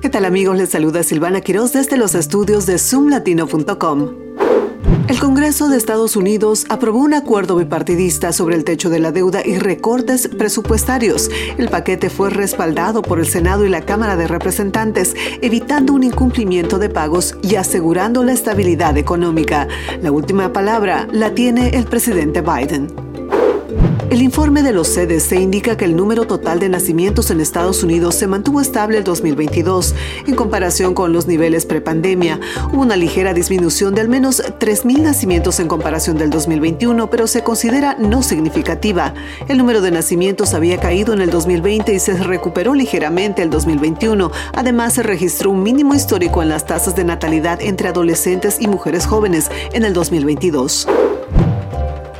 [0.00, 0.56] ¿Qué tal amigos?
[0.56, 4.14] Les saluda Silvana Quiroz desde los estudios de zoomlatino.com.
[5.08, 9.42] El Congreso de Estados Unidos aprobó un acuerdo bipartidista sobre el techo de la deuda
[9.44, 11.30] y recortes presupuestarios.
[11.58, 16.78] El paquete fue respaldado por el Senado y la Cámara de Representantes, evitando un incumplimiento
[16.78, 19.68] de pagos y asegurando la estabilidad económica.
[20.00, 23.09] La última palabra la tiene el presidente Biden.
[24.10, 28.16] El informe de los CDC indica que el número total de nacimientos en Estados Unidos
[28.16, 29.94] se mantuvo estable el 2022
[30.26, 32.40] en comparación con los niveles prepandemia.
[32.72, 37.44] Hubo una ligera disminución de al menos 3.000 nacimientos en comparación del 2021, pero se
[37.44, 39.14] considera no significativa.
[39.46, 44.32] El número de nacimientos había caído en el 2020 y se recuperó ligeramente el 2021.
[44.52, 49.06] Además, se registró un mínimo histórico en las tasas de natalidad entre adolescentes y mujeres
[49.06, 50.88] jóvenes en el 2022.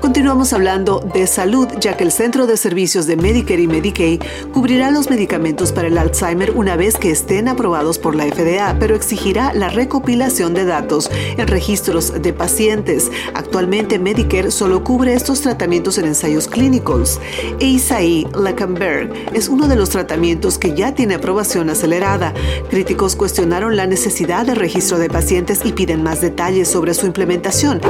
[0.01, 4.91] Continuamos hablando de salud, ya que el Centro de Servicios de Medicare y Medicaid cubrirá
[4.91, 9.53] los medicamentos para el Alzheimer una vez que estén aprobados por la FDA, pero exigirá
[9.53, 13.13] la recopilación de datos en registros de pacientes.
[13.35, 17.21] Actualmente Medicare solo cubre estos tratamientos en ensayos clínicos.
[17.61, 22.33] Eisai Leckenberg es uno de los tratamientos que ya tiene aprobación acelerada.
[22.71, 27.83] Críticos cuestionaron la necesidad de registro de pacientes y piden más detalles sobre su implementación.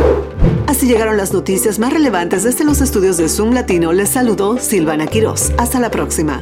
[0.67, 1.93] Así llegaron las noticias más
[2.45, 3.93] desde los estudios de Zoom Latino.
[3.93, 5.53] Les saludó Silvana Quiroz.
[5.59, 6.41] Hasta la próxima.